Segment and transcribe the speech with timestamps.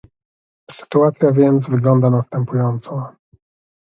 [0.71, 3.13] Sytuacja więc wygląda następująco